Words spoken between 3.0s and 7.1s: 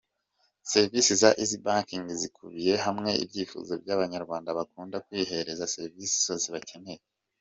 ibyifuzo by’Abanyarwanda bakunda kwihereza serivisi zose bakeneye.